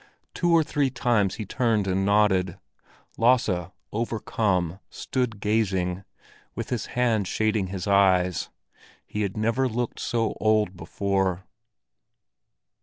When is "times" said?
0.89-1.35